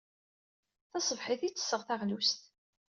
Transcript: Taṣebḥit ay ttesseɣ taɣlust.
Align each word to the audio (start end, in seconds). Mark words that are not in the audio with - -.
Taṣebḥit 0.91 1.41
ay 1.47 1.51
ttesseɣ 1.53 1.81
taɣlust. 1.87 2.41